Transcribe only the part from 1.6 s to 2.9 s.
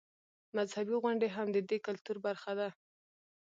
دې کلتور برخه ده.